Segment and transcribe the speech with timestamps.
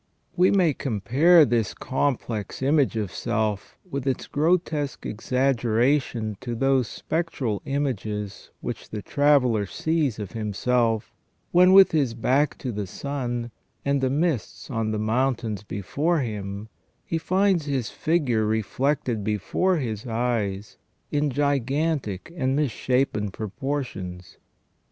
[0.35, 7.61] We may compare this complex image of self with its grotesque exaggeration to those spectral
[7.65, 11.13] images which the traveller sees of himself,
[11.51, 13.51] when, with his back to the sun,
[13.85, 16.67] and the mists on the mountains before him,
[17.05, 20.77] he finds his figure reflected before his eyes
[21.11, 24.39] in gigantic and misshapen propor tions.